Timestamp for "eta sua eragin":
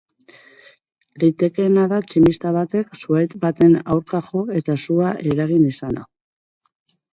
4.63-5.71